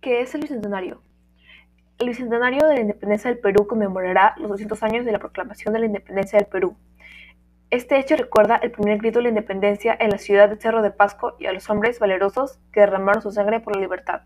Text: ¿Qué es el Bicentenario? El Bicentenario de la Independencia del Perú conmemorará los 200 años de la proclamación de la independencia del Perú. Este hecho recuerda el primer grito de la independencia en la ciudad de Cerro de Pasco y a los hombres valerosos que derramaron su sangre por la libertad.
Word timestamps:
¿Qué 0.00 0.20
es 0.20 0.32
el 0.36 0.42
Bicentenario? 0.42 1.02
El 1.98 2.08
Bicentenario 2.08 2.68
de 2.68 2.74
la 2.74 2.80
Independencia 2.82 3.30
del 3.30 3.40
Perú 3.40 3.66
conmemorará 3.66 4.36
los 4.38 4.48
200 4.50 4.80
años 4.84 5.04
de 5.04 5.10
la 5.10 5.18
proclamación 5.18 5.74
de 5.74 5.80
la 5.80 5.86
independencia 5.86 6.38
del 6.38 6.46
Perú. 6.46 6.76
Este 7.70 7.98
hecho 7.98 8.14
recuerda 8.14 8.56
el 8.56 8.70
primer 8.70 8.98
grito 8.98 9.18
de 9.18 9.24
la 9.24 9.28
independencia 9.30 9.96
en 9.98 10.10
la 10.10 10.18
ciudad 10.18 10.48
de 10.48 10.56
Cerro 10.56 10.82
de 10.82 10.92
Pasco 10.92 11.34
y 11.40 11.46
a 11.46 11.52
los 11.52 11.68
hombres 11.68 11.98
valerosos 11.98 12.60
que 12.72 12.78
derramaron 12.78 13.22
su 13.22 13.32
sangre 13.32 13.58
por 13.58 13.74
la 13.74 13.82
libertad. 13.82 14.22